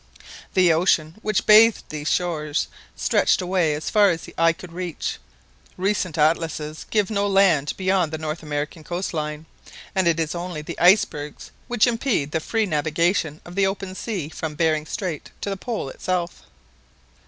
The 0.55 0.73
ocean 0.73 1.17
which 1.21 1.45
bathed 1.45 1.83
these 1.89 2.09
shores 2.11 2.69
stretched 2.95 3.39
away 3.39 3.75
as 3.75 3.91
far 3.91 4.09
as 4.09 4.23
the 4.23 4.33
eye 4.35 4.51
could 4.51 4.73
reach 4.73 5.19
Recent 5.77 6.17
atlases 6.17 6.87
give 6.89 7.11
no 7.11 7.27
land 7.27 7.73
beyond 7.77 8.11
the 8.11 8.17
north 8.17 8.41
American 8.41 8.83
coast 8.83 9.13
line, 9.13 9.45
and 9.93 10.07
it 10.07 10.19
is 10.19 10.33
only 10.33 10.63
the 10.63 10.79
icebergs 10.79 11.51
which 11.67 11.85
impede 11.85 12.31
the 12.31 12.39
free 12.39 12.65
navigation 12.65 13.41
of 13.45 13.53
the 13.53 13.67
open 13.67 13.93
sea 13.93 14.27
from 14.29 14.55
Behring 14.55 14.87
Strait 14.87 15.29
to 15.39 15.51
the 15.51 15.55
Pole 15.55 15.89
itself. 15.89 16.45